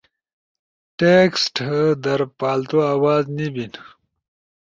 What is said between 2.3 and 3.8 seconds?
پالتو آواز نے بین